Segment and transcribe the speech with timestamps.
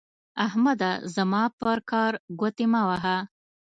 [0.45, 3.17] احمده زما پر کار ګوتې مه وهه.